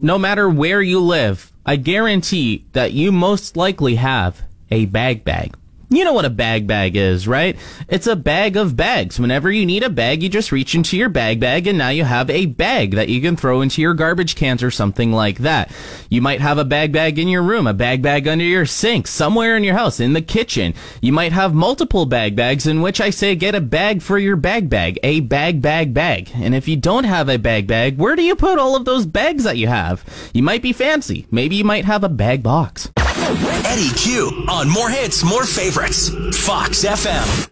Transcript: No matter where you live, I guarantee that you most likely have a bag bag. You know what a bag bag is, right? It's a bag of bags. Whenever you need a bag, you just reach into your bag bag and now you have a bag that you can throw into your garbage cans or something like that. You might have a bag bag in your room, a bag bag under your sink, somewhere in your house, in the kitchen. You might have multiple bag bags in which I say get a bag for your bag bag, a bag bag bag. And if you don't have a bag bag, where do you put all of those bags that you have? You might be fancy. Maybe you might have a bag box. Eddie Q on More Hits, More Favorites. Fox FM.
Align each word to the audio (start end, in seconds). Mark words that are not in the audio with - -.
No 0.00 0.16
matter 0.16 0.48
where 0.48 0.80
you 0.80 1.00
live, 1.00 1.50
I 1.66 1.74
guarantee 1.74 2.64
that 2.72 2.92
you 2.92 3.10
most 3.10 3.56
likely 3.56 3.96
have 3.96 4.42
a 4.70 4.86
bag 4.86 5.24
bag. 5.24 5.56
You 5.90 6.04
know 6.04 6.12
what 6.12 6.26
a 6.26 6.30
bag 6.30 6.66
bag 6.66 6.96
is, 6.96 7.26
right? 7.26 7.56
It's 7.88 8.06
a 8.06 8.14
bag 8.14 8.58
of 8.58 8.76
bags. 8.76 9.18
Whenever 9.18 9.50
you 9.50 9.64
need 9.64 9.82
a 9.82 9.88
bag, 9.88 10.22
you 10.22 10.28
just 10.28 10.52
reach 10.52 10.74
into 10.74 10.98
your 10.98 11.08
bag 11.08 11.40
bag 11.40 11.66
and 11.66 11.78
now 11.78 11.88
you 11.88 12.04
have 12.04 12.28
a 12.28 12.44
bag 12.44 12.90
that 12.90 13.08
you 13.08 13.22
can 13.22 13.36
throw 13.36 13.62
into 13.62 13.80
your 13.80 13.94
garbage 13.94 14.34
cans 14.34 14.62
or 14.62 14.70
something 14.70 15.12
like 15.12 15.38
that. 15.38 15.72
You 16.10 16.20
might 16.20 16.42
have 16.42 16.58
a 16.58 16.64
bag 16.66 16.92
bag 16.92 17.18
in 17.18 17.26
your 17.26 17.42
room, 17.42 17.66
a 17.66 17.72
bag 17.72 18.02
bag 18.02 18.28
under 18.28 18.44
your 18.44 18.66
sink, 18.66 19.06
somewhere 19.06 19.56
in 19.56 19.64
your 19.64 19.76
house, 19.76 19.98
in 19.98 20.12
the 20.12 20.20
kitchen. 20.20 20.74
You 21.00 21.14
might 21.14 21.32
have 21.32 21.54
multiple 21.54 22.04
bag 22.04 22.36
bags 22.36 22.66
in 22.66 22.82
which 22.82 23.00
I 23.00 23.08
say 23.08 23.34
get 23.34 23.54
a 23.54 23.60
bag 23.62 24.02
for 24.02 24.18
your 24.18 24.36
bag 24.36 24.68
bag, 24.68 24.98
a 25.02 25.20
bag 25.20 25.62
bag 25.62 25.94
bag. 25.94 26.30
And 26.34 26.54
if 26.54 26.68
you 26.68 26.76
don't 26.76 27.04
have 27.04 27.30
a 27.30 27.38
bag 27.38 27.66
bag, 27.66 27.96
where 27.96 28.14
do 28.14 28.22
you 28.22 28.36
put 28.36 28.58
all 28.58 28.76
of 28.76 28.84
those 28.84 29.06
bags 29.06 29.44
that 29.44 29.56
you 29.56 29.68
have? 29.68 30.04
You 30.34 30.42
might 30.42 30.60
be 30.60 30.74
fancy. 30.74 31.26
Maybe 31.30 31.56
you 31.56 31.64
might 31.64 31.86
have 31.86 32.04
a 32.04 32.10
bag 32.10 32.42
box. 32.42 32.90
Eddie 33.28 33.90
Q 33.90 34.44
on 34.48 34.70
More 34.70 34.88
Hits, 34.88 35.22
More 35.22 35.44
Favorites. 35.44 36.08
Fox 36.46 36.84
FM. 36.84 37.44